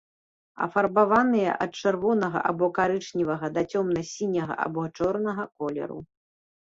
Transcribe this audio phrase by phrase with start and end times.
[0.65, 5.99] Афарбаваныя ад чырвонага або карычневага да цёмна-сіняга або чорнага колеру.